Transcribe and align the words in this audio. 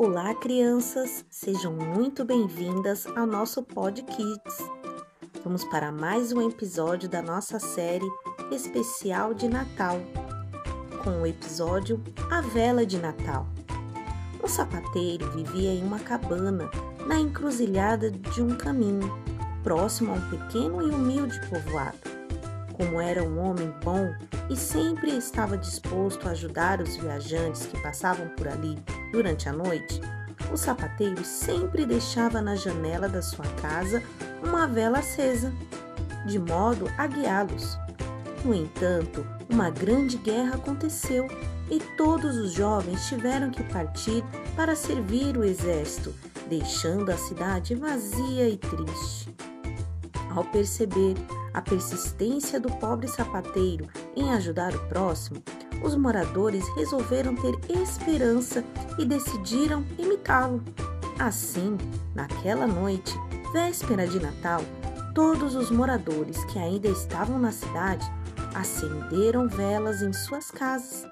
Olá, 0.00 0.32
crianças! 0.32 1.24
Sejam 1.28 1.72
muito 1.72 2.24
bem-vindas 2.24 3.04
ao 3.16 3.26
nosso 3.26 3.64
Pod 3.64 4.00
Kids. 4.00 4.58
Vamos 5.42 5.64
para 5.64 5.90
mais 5.90 6.32
um 6.32 6.48
episódio 6.48 7.08
da 7.08 7.20
nossa 7.20 7.58
série 7.58 8.08
especial 8.52 9.34
de 9.34 9.48
Natal, 9.48 9.98
com 11.02 11.22
o 11.22 11.26
episódio 11.26 12.00
A 12.30 12.40
Vela 12.40 12.86
de 12.86 12.96
Natal. 12.96 13.44
Um 14.40 14.46
sapateiro 14.46 15.32
vivia 15.32 15.70
em 15.70 15.82
uma 15.82 15.98
cabana 15.98 16.70
na 17.04 17.18
encruzilhada 17.18 18.08
de 18.08 18.40
um 18.40 18.56
caminho, 18.56 19.12
próximo 19.64 20.12
a 20.12 20.14
um 20.14 20.30
pequeno 20.30 20.80
e 20.80 20.94
humilde 20.94 21.40
povoado. 21.50 22.17
Como 22.78 23.00
era 23.00 23.24
um 23.24 23.40
homem 23.40 23.74
bom 23.82 24.14
e 24.48 24.56
sempre 24.56 25.10
estava 25.10 25.58
disposto 25.58 26.28
a 26.28 26.30
ajudar 26.30 26.80
os 26.80 26.96
viajantes 26.96 27.66
que 27.66 27.82
passavam 27.82 28.28
por 28.28 28.46
ali 28.46 28.78
durante 29.10 29.48
a 29.48 29.52
noite, 29.52 30.00
o 30.52 30.56
sapateiro 30.56 31.24
sempre 31.24 31.84
deixava 31.84 32.40
na 32.40 32.54
janela 32.54 33.08
da 33.08 33.20
sua 33.20 33.44
casa 33.60 34.00
uma 34.44 34.68
vela 34.68 35.00
acesa, 35.00 35.52
de 36.24 36.38
modo 36.38 36.88
a 36.96 37.08
guiá-los. 37.08 37.76
No 38.44 38.54
entanto, 38.54 39.26
uma 39.50 39.70
grande 39.70 40.16
guerra 40.16 40.54
aconteceu 40.54 41.26
e 41.68 41.80
todos 41.96 42.36
os 42.36 42.52
jovens 42.52 43.08
tiveram 43.08 43.50
que 43.50 43.62
partir 43.64 44.24
para 44.54 44.76
servir 44.76 45.36
o 45.36 45.44
exército, 45.44 46.14
deixando 46.48 47.10
a 47.10 47.16
cidade 47.16 47.74
vazia 47.74 48.48
e 48.48 48.56
triste. 48.56 49.34
Ao 50.34 50.44
perceber 50.44 51.14
a 51.52 51.62
persistência 51.62 52.60
do 52.60 52.70
pobre 52.76 53.08
sapateiro 53.08 53.88
em 54.16 54.30
ajudar 54.32 54.74
o 54.74 54.88
próximo, 54.88 55.42
os 55.82 55.94
moradores 55.94 56.64
resolveram 56.76 57.34
ter 57.34 57.54
esperança 57.70 58.64
e 58.98 59.04
decidiram 59.04 59.84
imitá-lo. 59.98 60.62
Assim, 61.18 61.76
naquela 62.14 62.66
noite, 62.66 63.14
véspera 63.52 64.06
de 64.06 64.20
Natal, 64.20 64.60
todos 65.14 65.54
os 65.54 65.70
moradores 65.70 66.44
que 66.44 66.58
ainda 66.58 66.88
estavam 66.88 67.38
na 67.38 67.52
cidade 67.52 68.08
acenderam 68.54 69.48
velas 69.48 70.02
em 70.02 70.12
suas 70.12 70.50
casas, 70.50 71.06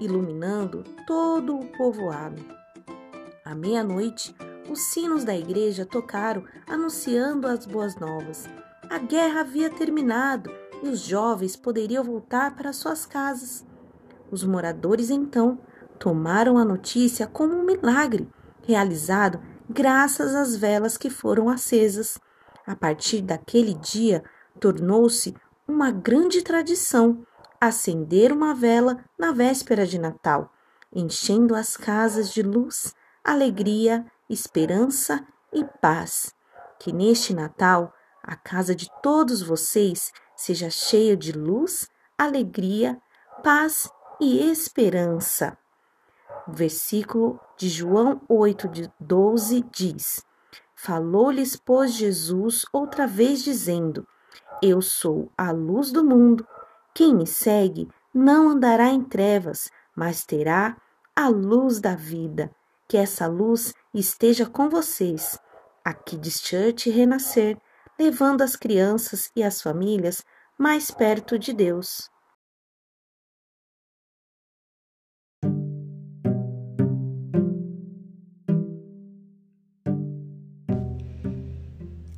iluminando 0.00 0.84
todo 1.06 1.58
o 1.58 1.66
povoado. 1.76 2.42
À 3.44 3.54
meia-noite, 3.54 4.34
os 4.68 4.92
sinos 4.92 5.24
da 5.24 5.36
igreja 5.36 5.84
tocaram, 5.84 6.44
anunciando 6.66 7.46
as 7.46 7.66
boas 7.66 7.96
novas. 7.96 8.48
A 8.90 8.98
guerra 8.98 9.42
havia 9.42 9.70
terminado 9.70 10.50
e 10.82 10.88
os 10.88 10.98
jovens 10.98 11.54
poderiam 11.54 12.02
voltar 12.02 12.56
para 12.56 12.72
suas 12.72 13.06
casas. 13.06 13.64
Os 14.32 14.42
moradores 14.42 15.10
então 15.10 15.60
tomaram 15.96 16.58
a 16.58 16.64
notícia 16.64 17.24
como 17.28 17.54
um 17.54 17.64
milagre 17.64 18.28
realizado 18.66 19.40
graças 19.68 20.34
às 20.34 20.56
velas 20.56 20.96
que 20.96 21.08
foram 21.08 21.48
acesas. 21.48 22.18
A 22.66 22.74
partir 22.74 23.22
daquele 23.22 23.74
dia, 23.74 24.24
tornou-se 24.58 25.36
uma 25.68 25.92
grande 25.92 26.42
tradição 26.42 27.24
acender 27.60 28.32
uma 28.32 28.56
vela 28.56 29.04
na 29.16 29.30
véspera 29.30 29.86
de 29.86 30.00
Natal, 30.00 30.52
enchendo 30.92 31.54
as 31.54 31.76
casas 31.76 32.32
de 32.32 32.42
luz, 32.42 32.92
alegria, 33.22 34.04
esperança 34.28 35.24
e 35.52 35.64
paz. 35.80 36.34
Que 36.76 36.92
neste 36.92 37.32
Natal 37.32 37.94
a 38.22 38.36
casa 38.36 38.74
de 38.74 38.88
todos 39.02 39.42
vocês 39.42 40.12
seja 40.36 40.70
cheia 40.70 41.16
de 41.16 41.32
luz, 41.32 41.88
alegria, 42.16 43.00
paz 43.42 43.90
e 44.20 44.50
esperança. 44.50 45.56
O 46.46 46.52
versículo 46.52 47.38
de 47.56 47.68
João 47.68 48.20
8, 48.28 48.68
de 48.68 48.92
12 48.98 49.64
diz: 49.70 50.24
Falou-lhes, 50.74 51.56
pois, 51.56 51.92
Jesus 51.92 52.64
outra 52.72 53.06
vez, 53.06 53.44
dizendo: 53.44 54.06
Eu 54.62 54.80
sou 54.80 55.30
a 55.36 55.50
luz 55.50 55.92
do 55.92 56.02
mundo. 56.02 56.46
Quem 56.94 57.14
me 57.14 57.26
segue 57.26 57.88
não 58.12 58.48
andará 58.48 58.88
em 58.88 59.02
trevas, 59.02 59.70
mas 59.94 60.24
terá 60.24 60.76
a 61.14 61.28
luz 61.28 61.80
da 61.80 61.94
vida. 61.94 62.50
Que 62.88 62.96
essa 62.96 63.26
luz 63.26 63.72
esteja 63.94 64.46
com 64.46 64.68
vocês. 64.68 65.38
Aqui 65.84 66.16
de 66.16 66.30
Church 66.30 66.90
Renascer, 66.90 67.56
levando 68.00 68.40
as 68.40 68.56
crianças 68.56 69.30
e 69.36 69.42
as 69.42 69.60
famílias 69.60 70.24
mais 70.58 70.90
perto 70.90 71.38
de 71.38 71.52
Deus. 71.52 72.08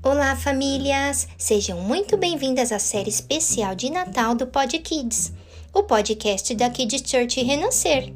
Olá, 0.05 0.37
famílias! 0.37 1.27
Sejam 1.37 1.81
muito 1.81 2.17
bem-vindas 2.17 2.71
à 2.71 2.79
série 2.79 3.11
especial 3.11 3.75
de 3.75 3.91
Natal 3.91 4.37
do 4.37 4.47
Pod 4.47 4.79
Kids, 4.79 5.33
o 5.75 5.83
podcast 5.83 6.55
da 6.55 6.71
Kids 6.71 7.03
Church 7.05 7.43
Renascer. 7.43 8.15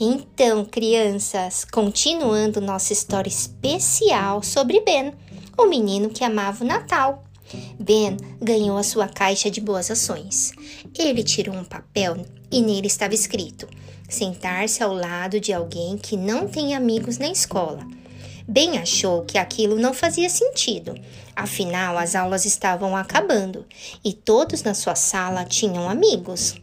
Então, 0.00 0.64
crianças, 0.64 1.64
continuando 1.64 2.60
nossa 2.60 2.92
história 2.92 3.28
especial 3.28 4.42
sobre 4.42 4.80
Ben, 4.80 5.12
o 5.56 5.66
menino 5.66 6.10
que 6.10 6.24
amava 6.24 6.64
o 6.64 6.66
Natal. 6.66 7.24
Ben 7.78 8.16
ganhou 8.40 8.76
a 8.76 8.82
sua 8.82 9.08
caixa 9.08 9.50
de 9.50 9.60
boas 9.60 9.90
ações. 9.90 10.52
Ele 10.98 11.22
tirou 11.22 11.54
um 11.54 11.64
papel 11.64 12.26
e 12.50 12.60
nele 12.60 12.86
estava 12.86 13.14
escrito: 13.14 13.68
sentar-se 14.08 14.82
ao 14.82 14.92
lado 14.92 15.38
de 15.38 15.52
alguém 15.52 15.96
que 15.96 16.16
não 16.16 16.48
tem 16.48 16.74
amigos 16.74 17.18
na 17.18 17.28
escola 17.28 17.86
Ben 18.48 18.78
achou 18.78 19.24
que 19.24 19.38
aquilo 19.38 19.76
não 19.76 19.92
fazia 19.92 20.30
sentido, 20.30 20.94
afinal 21.34 21.98
as 21.98 22.14
aulas 22.14 22.44
estavam 22.44 22.96
acabando 22.96 23.66
e 24.04 24.12
todos 24.12 24.62
na 24.62 24.72
sua 24.72 24.94
sala 24.94 25.44
tinham 25.44 25.90
amigos. 25.90 26.54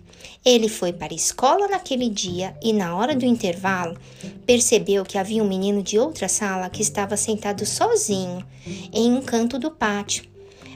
Ele 0.46 0.68
foi 0.68 0.92
para 0.92 1.14
a 1.14 1.16
escola 1.16 1.68
naquele 1.70 2.10
dia 2.10 2.56
e, 2.62 2.74
na 2.74 2.96
hora 2.96 3.16
do 3.16 3.26
intervalo, 3.26 3.98
percebeu 4.46 5.06
que 5.06 5.18
havia 5.18 5.42
um 5.42 5.48
menino 5.48 5.82
de 5.82 5.98
outra 5.98 6.28
sala 6.28 6.70
que 6.70 6.82
estava 6.82 7.16
sentado 7.16 7.66
sozinho 7.66 8.46
em 8.92 9.14
um 9.14 9.22
canto 9.22 9.58
do 9.58 9.72
pátio. 9.72 10.26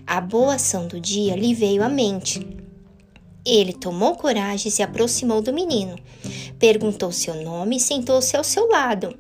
A 0.05 0.21
boa 0.21 0.55
ação 0.55 0.87
do 0.87 1.01
dia 1.01 1.35
lhe 1.35 1.53
veio 1.53 1.83
à 1.83 1.89
mente. 1.89 2.56
Ele 3.47 3.71
tomou 3.71 4.13
coragem 4.15 4.67
e 4.67 4.71
se 4.71 4.83
aproximou 4.83 5.41
do 5.41 5.53
menino. 5.53 5.97
Perguntou 6.59 7.13
seu 7.13 7.33
nome 7.33 7.77
e 7.77 7.79
sentou-se 7.79 8.35
ao 8.35 8.43
seu 8.43 8.67
lado. 8.67 9.17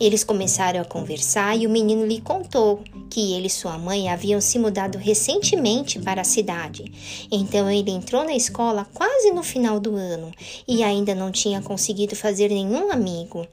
Eles 0.00 0.24
começaram 0.24 0.80
a 0.80 0.84
conversar 0.84 1.54
e 1.58 1.66
o 1.66 1.70
menino 1.70 2.06
lhe 2.06 2.22
contou 2.22 2.82
que 3.10 3.34
ele 3.34 3.48
e 3.48 3.50
sua 3.50 3.76
mãe 3.76 4.08
haviam 4.08 4.40
se 4.40 4.58
mudado 4.58 4.96
recentemente 4.96 5.98
para 5.98 6.22
a 6.22 6.24
cidade. 6.24 6.90
Então 7.30 7.70
ele 7.70 7.90
entrou 7.90 8.24
na 8.24 8.34
escola 8.34 8.86
quase 8.94 9.30
no 9.32 9.42
final 9.42 9.78
do 9.78 9.94
ano 9.94 10.32
e 10.66 10.82
ainda 10.82 11.14
não 11.14 11.30
tinha 11.30 11.60
conseguido 11.60 12.16
fazer 12.16 12.48
nenhum 12.48 12.90
amigo. 12.90 13.46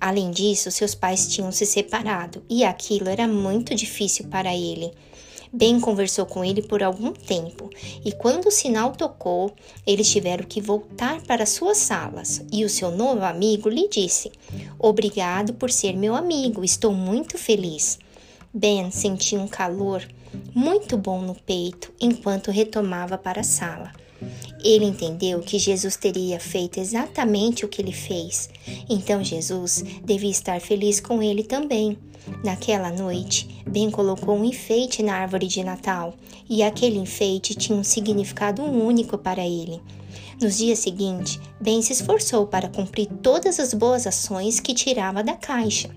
Além 0.00 0.32
disso, 0.32 0.72
seus 0.72 0.92
pais 0.92 1.28
tinham 1.28 1.52
se 1.52 1.64
separado 1.64 2.42
e 2.50 2.64
aquilo 2.64 3.08
era 3.08 3.28
muito 3.28 3.76
difícil 3.76 4.26
para 4.26 4.52
ele. 4.56 4.92
Ben 5.52 5.80
conversou 5.80 6.26
com 6.26 6.44
ele 6.44 6.62
por 6.62 6.82
algum 6.82 7.12
tempo 7.12 7.70
e, 8.04 8.12
quando 8.12 8.46
o 8.46 8.50
sinal 8.50 8.92
tocou, 8.92 9.52
eles 9.86 10.10
tiveram 10.10 10.44
que 10.44 10.60
voltar 10.60 11.22
para 11.22 11.46
suas 11.46 11.78
salas 11.78 12.44
e 12.52 12.64
o 12.64 12.68
seu 12.68 12.90
novo 12.90 13.24
amigo 13.24 13.68
lhe 13.68 13.88
disse: 13.88 14.30
Obrigado 14.78 15.54
por 15.54 15.70
ser 15.70 15.96
meu 15.96 16.14
amigo, 16.14 16.64
estou 16.64 16.92
muito 16.92 17.38
feliz. 17.38 17.98
Ben 18.52 18.90
sentia 18.90 19.38
um 19.38 19.48
calor 19.48 20.06
muito 20.54 20.96
bom 20.96 21.20
no 21.20 21.34
peito 21.34 21.92
enquanto 22.00 22.50
retomava 22.50 23.16
para 23.16 23.40
a 23.40 23.44
sala. 23.44 23.92
Ele 24.64 24.84
entendeu 24.84 25.40
que 25.40 25.58
Jesus 25.58 25.96
teria 25.96 26.40
feito 26.40 26.80
exatamente 26.80 27.64
o 27.64 27.68
que 27.68 27.80
ele 27.80 27.92
fez, 27.92 28.50
então 28.88 29.22
Jesus 29.22 29.84
devia 30.04 30.30
estar 30.30 30.60
feliz 30.60 31.00
com 31.00 31.22
ele 31.22 31.44
também. 31.44 31.96
Naquela 32.44 32.90
noite, 32.90 33.62
Ben 33.66 33.90
colocou 33.90 34.36
um 34.36 34.44
enfeite 34.44 35.02
na 35.02 35.14
árvore 35.14 35.46
de 35.46 35.62
Natal 35.62 36.14
e 36.48 36.62
aquele 36.62 36.98
enfeite 36.98 37.54
tinha 37.54 37.78
um 37.78 37.84
significado 37.84 38.62
único 38.62 39.16
para 39.16 39.46
ele. 39.46 39.80
Nos 40.40 40.58
dias 40.58 40.78
seguintes, 40.78 41.38
Ben 41.60 41.82
se 41.82 41.92
esforçou 41.92 42.46
para 42.46 42.68
cumprir 42.68 43.06
todas 43.22 43.58
as 43.58 43.74
boas 43.74 44.06
ações 44.06 44.60
que 44.60 44.74
tirava 44.74 45.22
da 45.22 45.34
caixa. 45.34 45.90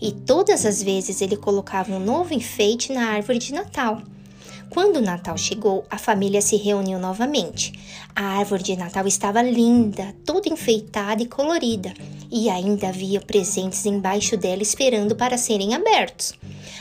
E 0.00 0.12
todas 0.12 0.64
as 0.64 0.82
vezes 0.82 1.20
ele 1.20 1.36
colocava 1.36 1.92
um 1.92 2.00
novo 2.00 2.32
enfeite 2.34 2.92
na 2.92 3.08
árvore 3.08 3.38
de 3.38 3.52
Natal. 3.52 4.02
Quando 4.70 4.96
o 4.96 5.02
Natal 5.02 5.36
chegou, 5.36 5.84
a 5.90 5.98
família 5.98 6.40
se 6.40 6.56
reuniu 6.56 6.98
novamente. 6.98 7.72
A 8.14 8.38
árvore 8.38 8.62
de 8.62 8.76
Natal 8.76 9.06
estava 9.06 9.42
linda, 9.42 10.14
toda 10.24 10.48
enfeitada 10.48 11.22
e 11.22 11.26
colorida, 11.26 11.92
e 12.30 12.48
ainda 12.48 12.88
havia 12.88 13.20
presentes 13.20 13.84
embaixo 13.84 14.36
dela 14.36 14.62
esperando 14.62 15.14
para 15.14 15.36
serem 15.36 15.74
abertos. 15.74 16.34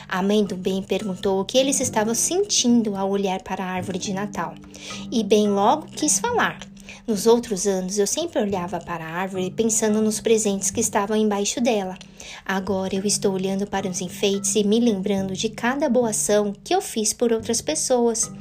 A 0.07 0.21
mãe 0.21 0.43
do 0.43 0.55
Ben 0.55 0.81
perguntou 0.81 1.39
o 1.39 1.45
que 1.45 1.57
eles 1.57 1.79
estavam 1.79 2.15
sentindo 2.15 2.95
ao 2.95 3.09
olhar 3.09 3.41
para 3.41 3.63
a 3.63 3.67
árvore 3.67 3.99
de 3.99 4.13
Natal, 4.13 4.55
e 5.11 5.23
Ben 5.23 5.49
logo 5.49 5.87
quis 5.87 6.19
falar. 6.19 6.70
Nos 7.11 7.27
outros 7.27 7.67
anos, 7.67 7.97
eu 7.97 8.07
sempre 8.07 8.41
olhava 8.41 8.79
para 8.79 9.03
a 9.03 9.09
árvore 9.09 9.51
pensando 9.51 10.01
nos 10.01 10.21
presentes 10.21 10.71
que 10.71 10.79
estavam 10.79 11.13
embaixo 11.13 11.59
dela. 11.59 11.99
Agora 12.45 12.95
eu 12.95 13.03
estou 13.03 13.33
olhando 13.33 13.67
para 13.67 13.85
os 13.85 13.99
enfeites 13.99 14.55
e 14.55 14.63
me 14.63 14.79
lembrando 14.79 15.33
de 15.33 15.49
cada 15.49 15.89
boa 15.89 16.11
ação 16.11 16.53
que 16.63 16.73
eu 16.73 16.81
fiz 16.81 17.11
por 17.11 17.33
outras 17.33 17.59
pessoas. 17.59 18.31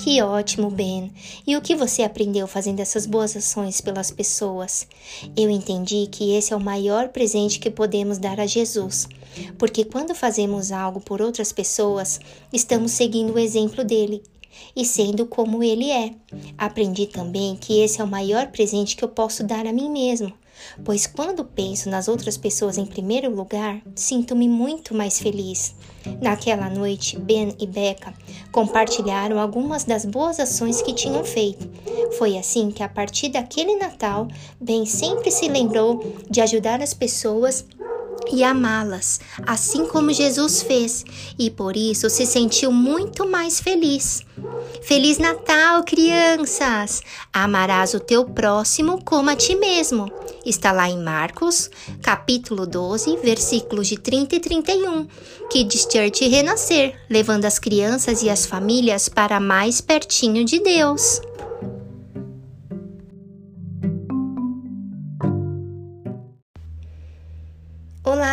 Que 0.00 0.20
ótimo, 0.20 0.72
Ben! 0.72 1.12
E 1.46 1.56
o 1.56 1.62
que 1.62 1.76
você 1.76 2.02
aprendeu 2.02 2.48
fazendo 2.48 2.80
essas 2.80 3.06
boas 3.06 3.36
ações 3.36 3.80
pelas 3.80 4.10
pessoas? 4.10 4.88
Eu 5.36 5.48
entendi 5.48 6.08
que 6.10 6.32
esse 6.32 6.52
é 6.52 6.56
o 6.56 6.60
maior 6.60 7.10
presente 7.10 7.60
que 7.60 7.70
podemos 7.70 8.18
dar 8.18 8.40
a 8.40 8.46
Jesus, 8.46 9.06
porque 9.56 9.84
quando 9.84 10.16
fazemos 10.16 10.72
algo 10.72 11.00
por 11.00 11.22
outras 11.22 11.52
pessoas, 11.52 12.18
estamos 12.52 12.90
seguindo 12.90 13.34
o 13.34 13.38
exemplo 13.38 13.84
dele 13.84 14.20
e 14.74 14.84
sendo 14.84 15.26
como 15.26 15.62
ele 15.62 15.90
é. 15.90 16.12
Aprendi 16.56 17.06
também 17.06 17.56
que 17.56 17.80
esse 17.80 18.00
é 18.00 18.04
o 18.04 18.08
maior 18.08 18.48
presente 18.48 18.96
que 18.96 19.04
eu 19.04 19.08
posso 19.08 19.44
dar 19.44 19.66
a 19.66 19.72
mim 19.72 19.90
mesmo, 19.90 20.32
pois 20.84 21.06
quando 21.06 21.44
penso 21.44 21.88
nas 21.88 22.08
outras 22.08 22.36
pessoas 22.36 22.78
em 22.78 22.86
primeiro 22.86 23.34
lugar, 23.34 23.80
sinto-me 23.94 24.48
muito 24.48 24.94
mais 24.94 25.18
feliz. 25.18 25.74
Naquela 26.20 26.70
noite, 26.70 27.18
Ben 27.18 27.54
e 27.58 27.66
Becca 27.66 28.14
compartilharam 28.52 29.40
algumas 29.40 29.84
das 29.84 30.04
boas 30.04 30.38
ações 30.38 30.80
que 30.80 30.94
tinham 30.94 31.24
feito. 31.24 31.68
Foi 32.16 32.38
assim 32.38 32.70
que, 32.70 32.82
a 32.82 32.88
partir 32.88 33.28
daquele 33.28 33.76
Natal, 33.76 34.28
Ben 34.60 34.86
sempre 34.86 35.30
se 35.30 35.48
lembrou 35.48 36.00
de 36.30 36.40
ajudar 36.40 36.80
as 36.80 36.94
pessoas 36.94 37.66
e 38.32 38.42
amá-las, 38.44 39.20
assim 39.46 39.86
como 39.86 40.12
Jesus 40.12 40.62
fez, 40.62 41.04
e 41.38 41.50
por 41.50 41.76
isso 41.76 42.08
se 42.10 42.26
sentiu 42.26 42.72
muito 42.72 43.28
mais 43.28 43.60
feliz. 43.60 44.22
Feliz 44.82 45.18
Natal, 45.18 45.82
crianças! 45.84 47.02
Amarás 47.32 47.94
o 47.94 48.00
teu 48.00 48.24
próximo 48.24 49.02
como 49.04 49.30
a 49.30 49.36
ti 49.36 49.56
mesmo. 49.56 50.10
Está 50.44 50.70
lá 50.72 50.88
em 50.88 50.98
Marcos, 50.98 51.70
capítulo 52.02 52.66
12, 52.66 53.16
versículos 53.16 53.88
de 53.88 53.96
30 53.96 54.36
e 54.36 54.40
31, 54.40 55.06
que 55.50 55.64
diz 55.64 55.88
Church 55.90 56.28
renascer, 56.28 56.94
levando 57.10 57.46
as 57.46 57.58
crianças 57.58 58.22
e 58.22 58.30
as 58.30 58.46
famílias 58.46 59.08
para 59.08 59.40
mais 59.40 59.80
pertinho 59.80 60.44
de 60.44 60.60
Deus. 60.60 61.20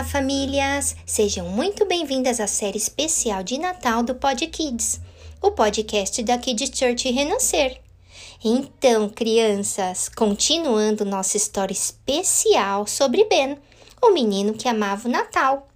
Olá, 0.03 0.11
famílias! 0.11 0.97
Sejam 1.05 1.47
muito 1.47 1.85
bem-vindas 1.85 2.41
à 2.41 2.45
série 2.45 2.77
especial 2.77 3.41
de 3.41 3.57
Natal 3.57 4.03
do 4.03 4.13
Pod 4.13 4.45
Kids, 4.47 4.99
o 5.41 5.51
podcast 5.51 6.21
da 6.23 6.37
Kids 6.37 6.77
Church 6.77 7.09
Renascer. 7.09 7.79
Então, 8.43 9.07
crianças, 9.07 10.09
continuando 10.09 11.05
nossa 11.05 11.37
história 11.37 11.71
especial 11.71 12.85
sobre 12.85 13.23
Ben, 13.29 13.57
o 14.01 14.11
menino 14.11 14.53
que 14.53 14.67
amava 14.67 15.07
o 15.07 15.11
Natal. 15.11 15.69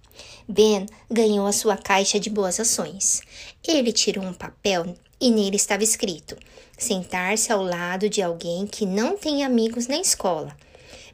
Ben 0.46 0.84
ganhou 1.10 1.46
a 1.46 1.52
sua 1.52 1.78
caixa 1.78 2.20
de 2.20 2.28
boas 2.28 2.60
ações. 2.60 3.22
Ele 3.66 3.92
tirou 3.92 4.22
um 4.22 4.34
papel 4.34 4.94
e 5.18 5.30
nele 5.30 5.56
estava 5.56 5.82
escrito: 5.82 6.36
sentar-se 6.76 7.50
ao 7.50 7.62
lado 7.62 8.10
de 8.10 8.20
alguém 8.20 8.66
que 8.66 8.84
não 8.84 9.16
tem 9.16 9.42
amigos 9.42 9.86
na 9.86 9.96
escola 9.96 10.54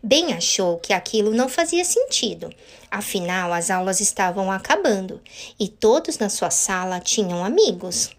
bem 0.04 0.34
achou 0.34 0.76
que 0.78 0.92
aquilo 0.92 1.32
não 1.32 1.48
fazia 1.48 1.82
sentido. 1.82 2.52
Afinal, 2.90 3.54
as 3.54 3.70
aulas 3.70 4.00
estavam 4.00 4.52
acabando 4.52 5.18
e 5.58 5.66
todos 5.66 6.18
na 6.18 6.28
sua 6.28 6.50
sala 6.50 7.00
tinham 7.00 7.42
amigos. 7.42 8.10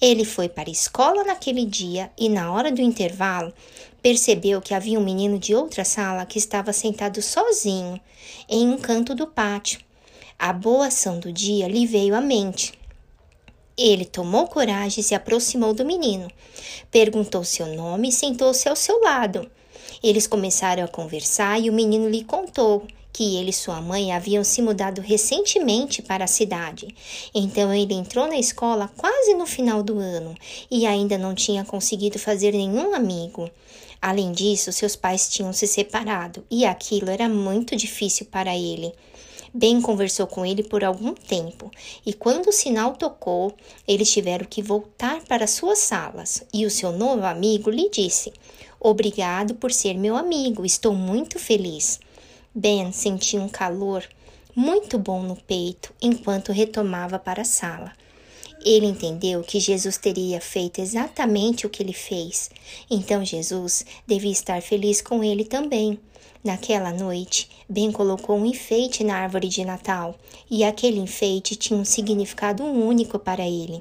Ele 0.00 0.24
foi 0.24 0.48
para 0.48 0.70
a 0.70 0.72
escola 0.72 1.24
naquele 1.24 1.66
dia 1.66 2.12
e, 2.16 2.28
na 2.28 2.52
hora 2.52 2.70
do 2.70 2.80
intervalo, 2.80 3.52
percebeu 4.00 4.60
que 4.60 4.72
havia 4.72 4.98
um 4.98 5.04
menino 5.04 5.36
de 5.36 5.52
outra 5.52 5.84
sala 5.84 6.24
que 6.24 6.38
estava 6.38 6.72
sentado 6.72 7.20
sozinho 7.20 8.00
em 8.48 8.68
um 8.68 8.78
canto 8.78 9.12
do 9.12 9.26
pátio. 9.26 9.80
A 10.38 10.52
boa 10.52 10.86
ação 10.86 11.18
do 11.18 11.32
dia 11.32 11.66
lhe 11.66 11.86
veio 11.86 12.14
à 12.14 12.20
mente. 12.20 12.72
Ele 13.76 14.04
tomou 14.04 14.46
coragem 14.46 15.00
e 15.00 15.04
se 15.04 15.14
aproximou 15.14 15.74
do 15.74 15.84
menino. 15.84 16.30
Perguntou 16.90 17.42
seu 17.42 17.66
nome 17.66 18.10
e 18.10 18.12
sentou-se 18.12 18.68
ao 18.68 18.76
seu 18.76 19.00
lado. 19.00 19.50
Eles 20.02 20.26
começaram 20.26 20.82
a 20.82 20.88
conversar 20.88 21.60
e 21.60 21.70
o 21.70 21.72
menino 21.72 22.08
lhe 22.08 22.24
contou 22.24 22.86
que 23.12 23.36
ele 23.36 23.50
e 23.50 23.52
sua 23.52 23.80
mãe 23.80 24.12
haviam 24.12 24.42
se 24.42 24.62
mudado 24.62 25.00
recentemente 25.00 26.00
para 26.00 26.24
a 26.24 26.28
cidade. 26.28 26.94
Então 27.34 27.72
ele 27.72 27.94
entrou 27.94 28.26
na 28.26 28.38
escola 28.38 28.90
quase 28.96 29.34
no 29.34 29.46
final 29.46 29.82
do 29.82 29.98
ano 29.98 30.34
e 30.70 30.86
ainda 30.86 31.18
não 31.18 31.34
tinha 31.34 31.64
conseguido 31.64 32.18
fazer 32.18 32.52
nenhum 32.52 32.94
amigo. 32.94 33.50
Além 34.00 34.32
disso, 34.32 34.72
seus 34.72 34.96
pais 34.96 35.28
tinham 35.28 35.52
se 35.52 35.66
separado 35.66 36.44
e 36.50 36.64
aquilo 36.64 37.10
era 37.10 37.28
muito 37.28 37.76
difícil 37.76 38.26
para 38.26 38.56
ele. 38.56 38.92
Ben 39.54 39.82
conversou 39.82 40.26
com 40.26 40.46
ele 40.46 40.62
por 40.62 40.82
algum 40.82 41.12
tempo, 41.12 41.70
e 42.06 42.14
quando 42.14 42.46
o 42.46 42.52
sinal 42.52 42.94
tocou, 42.94 43.54
eles 43.86 44.10
tiveram 44.10 44.46
que 44.46 44.62
voltar 44.62 45.20
para 45.28 45.46
suas 45.46 45.78
salas, 45.78 46.42
e 46.54 46.64
o 46.64 46.70
seu 46.70 46.90
novo 46.90 47.26
amigo 47.26 47.68
lhe 47.68 47.90
disse: 47.90 48.32
Obrigado 48.84 49.54
por 49.54 49.70
ser 49.70 49.94
meu 49.94 50.16
amigo, 50.16 50.66
estou 50.66 50.92
muito 50.92 51.38
feliz. 51.38 52.00
Ben 52.52 52.90
sentia 52.90 53.40
um 53.40 53.48
calor 53.48 54.04
muito 54.56 54.98
bom 54.98 55.22
no 55.22 55.36
peito 55.36 55.94
enquanto 56.02 56.50
retomava 56.50 57.16
para 57.16 57.42
a 57.42 57.44
sala. 57.44 57.92
Ele 58.64 58.86
entendeu 58.86 59.44
que 59.44 59.60
Jesus 59.60 59.96
teria 59.98 60.40
feito 60.40 60.80
exatamente 60.80 61.64
o 61.64 61.70
que 61.70 61.80
ele 61.80 61.92
fez, 61.92 62.50
então 62.90 63.24
Jesus 63.24 63.86
devia 64.04 64.32
estar 64.32 64.60
feliz 64.60 65.00
com 65.00 65.22
ele 65.22 65.44
também. 65.44 65.96
Naquela 66.44 66.92
noite, 66.92 67.48
Ben 67.68 67.92
colocou 67.92 68.36
um 68.36 68.44
enfeite 68.44 69.04
na 69.04 69.16
árvore 69.16 69.46
de 69.46 69.64
Natal 69.64 70.16
e 70.50 70.64
aquele 70.64 70.98
enfeite 70.98 71.54
tinha 71.54 71.78
um 71.78 71.84
significado 71.84 72.64
único 72.64 73.16
para 73.16 73.46
ele. 73.46 73.80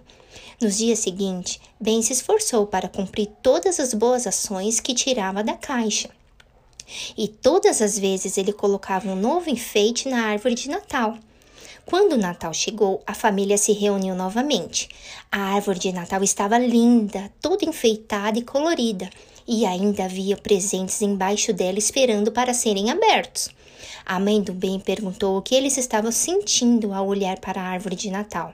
Nos 0.61 0.77
dias 0.77 0.99
seguintes, 0.99 1.59
Ben 1.79 2.03
se 2.03 2.13
esforçou 2.13 2.67
para 2.67 2.87
cumprir 2.87 3.29
todas 3.41 3.79
as 3.79 3.95
boas 3.95 4.27
ações 4.27 4.79
que 4.79 4.93
tirava 4.93 5.43
da 5.43 5.55
caixa. 5.55 6.11
E 7.17 7.27
todas 7.27 7.81
as 7.81 7.97
vezes 7.97 8.37
ele 8.37 8.53
colocava 8.53 9.09
um 9.09 9.15
novo 9.15 9.49
enfeite 9.49 10.07
na 10.07 10.25
árvore 10.25 10.53
de 10.53 10.69
Natal. 10.69 11.17
Quando 11.83 12.13
o 12.13 12.17
Natal 12.17 12.53
chegou, 12.53 13.01
a 13.07 13.15
família 13.15 13.57
se 13.57 13.73
reuniu 13.73 14.13
novamente. 14.13 14.87
A 15.31 15.55
árvore 15.55 15.79
de 15.79 15.91
Natal 15.91 16.23
estava 16.23 16.59
linda, 16.59 17.33
toda 17.41 17.65
enfeitada 17.65 18.37
e 18.37 18.43
colorida, 18.43 19.09
e 19.51 19.65
ainda 19.65 20.05
havia 20.05 20.37
presentes 20.37 21.01
embaixo 21.01 21.51
dela 21.51 21.77
esperando 21.77 22.31
para 22.31 22.53
serem 22.53 22.89
abertos. 22.89 23.49
A 24.05 24.17
mãe 24.17 24.41
do 24.41 24.53
Ben 24.53 24.79
perguntou 24.79 25.37
o 25.37 25.41
que 25.41 25.53
eles 25.53 25.77
estavam 25.77 26.09
sentindo 26.09 26.93
ao 26.93 27.05
olhar 27.05 27.37
para 27.37 27.59
a 27.59 27.65
árvore 27.65 27.97
de 27.97 28.09
Natal. 28.09 28.53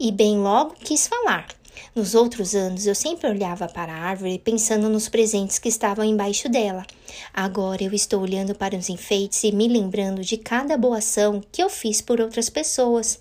E 0.00 0.10
Ben 0.10 0.38
logo 0.38 0.74
quis 0.82 1.06
falar. 1.06 1.46
Nos 1.94 2.16
outros 2.16 2.56
anos, 2.56 2.88
eu 2.88 2.94
sempre 2.94 3.30
olhava 3.30 3.68
para 3.68 3.92
a 3.92 4.00
árvore 4.00 4.36
pensando 4.36 4.88
nos 4.88 5.08
presentes 5.08 5.60
que 5.60 5.68
estavam 5.68 6.04
embaixo 6.04 6.48
dela. 6.48 6.84
Agora 7.32 7.84
eu 7.84 7.94
estou 7.94 8.20
olhando 8.20 8.52
para 8.52 8.76
os 8.76 8.88
enfeites 8.88 9.44
e 9.44 9.52
me 9.52 9.68
lembrando 9.68 10.22
de 10.22 10.36
cada 10.36 10.76
boa 10.76 10.98
ação 10.98 11.40
que 11.52 11.62
eu 11.62 11.70
fiz 11.70 12.02
por 12.02 12.20
outras 12.20 12.50
pessoas. 12.50 13.20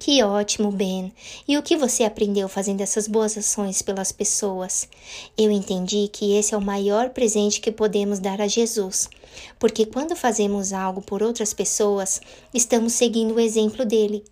Que 0.00 0.22
ótimo, 0.22 0.72
Ben! 0.72 1.12
E 1.46 1.58
o 1.58 1.62
que 1.62 1.76
você 1.76 2.04
aprendeu 2.04 2.48
fazendo 2.48 2.80
essas 2.80 3.06
boas 3.06 3.36
ações 3.36 3.82
pelas 3.82 4.10
pessoas? 4.10 4.88
Eu 5.36 5.50
entendi 5.50 6.08
que 6.10 6.38
esse 6.38 6.54
é 6.54 6.56
o 6.56 6.60
maior 6.60 7.10
presente 7.10 7.60
que 7.60 7.70
podemos 7.70 8.18
dar 8.18 8.40
a 8.40 8.48
Jesus, 8.48 9.10
porque 9.58 9.84
quando 9.84 10.16
fazemos 10.16 10.72
algo 10.72 11.02
por 11.02 11.22
outras 11.22 11.52
pessoas, 11.52 12.18
estamos 12.54 12.94
seguindo 12.94 13.34
o 13.34 13.40
exemplo 13.40 13.84
dele 13.84 14.24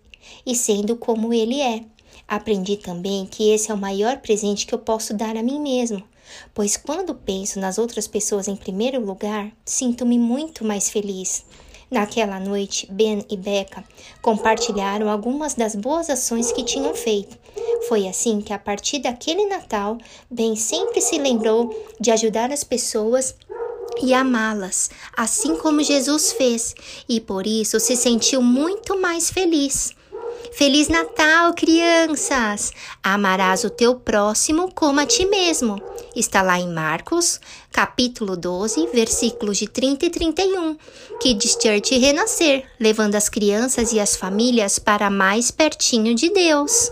e 0.43 0.55
sendo 0.55 0.95
como 0.95 1.31
ele 1.31 1.61
é. 1.61 1.85
Aprendi 2.27 2.75
também 2.75 3.27
que 3.27 3.51
esse 3.51 3.69
é 3.69 3.73
o 3.73 3.77
maior 3.77 4.17
presente 4.17 4.65
que 4.65 4.73
eu 4.73 4.79
posso 4.79 5.13
dar 5.13 5.37
a 5.37 5.43
mim 5.43 5.59
mesmo, 5.59 6.01
pois 6.51 6.77
quando 6.77 7.13
penso 7.13 7.59
nas 7.59 7.77
outras 7.77 8.07
pessoas 8.07 8.47
em 8.47 8.55
primeiro 8.55 8.99
lugar, 8.99 9.51
sinto-me 9.63 10.17
muito 10.17 10.65
mais 10.65 10.89
feliz. 10.89 11.45
Naquela 11.91 12.39
noite, 12.39 12.87
Ben 12.91 13.25
e 13.29 13.35
Becca 13.35 13.83
compartilharam 14.21 15.09
algumas 15.09 15.55
das 15.55 15.75
boas 15.75 16.09
ações 16.09 16.51
que 16.51 16.63
tinham 16.63 16.93
feito. 16.93 17.37
Foi 17.87 18.07
assim 18.07 18.41
que, 18.41 18.53
a 18.53 18.59
partir 18.59 18.99
daquele 18.99 19.47
Natal, 19.47 19.97
Ben 20.29 20.55
sempre 20.55 21.01
se 21.01 21.17
lembrou 21.17 21.75
de 21.99 22.11
ajudar 22.11 22.51
as 22.51 22.63
pessoas 22.63 23.35
e 24.01 24.13
amá-las, 24.13 24.91
assim 25.17 25.55
como 25.57 25.83
Jesus 25.83 26.31
fez, 26.31 26.75
e 27.07 27.19
por 27.19 27.47
isso 27.47 27.79
se 27.79 27.95
sentiu 27.95 28.41
muito 28.41 28.99
mais 28.99 29.31
feliz. 29.31 29.93
Feliz 30.53 30.87
Natal, 30.87 31.53
crianças! 31.53 32.71
Amarás 33.03 33.63
o 33.63 33.69
teu 33.69 33.95
próximo 33.95 34.71
como 34.73 34.99
a 34.99 35.05
ti 35.05 35.25
mesmo. 35.25 35.81
Está 36.15 36.41
lá 36.41 36.59
em 36.59 36.67
Marcos, 36.67 37.39
capítulo 37.71 38.35
12, 38.35 38.87
versículos 38.87 39.57
de 39.57 39.67
30 39.67 40.05
e 40.05 40.09
31, 40.09 40.77
que 41.21 41.33
diz 41.33 41.51
Church 41.61 41.97
renascer, 41.97 42.65
levando 42.79 43.15
as 43.15 43.29
crianças 43.29 43.93
e 43.93 43.99
as 43.99 44.15
famílias 44.15 44.79
para 44.79 45.09
mais 45.09 45.51
pertinho 45.51 46.15
de 46.15 46.29
Deus. 46.31 46.91